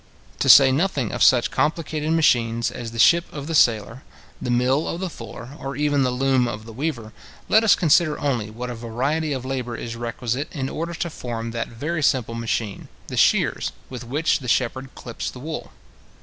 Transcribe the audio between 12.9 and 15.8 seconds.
the shears with which the shepherd clips the wool.